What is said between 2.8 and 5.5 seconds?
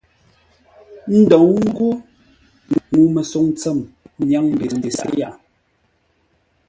ŋuu-məsoŋ tsəm nyáŋ ndəu ndesé yaʼa.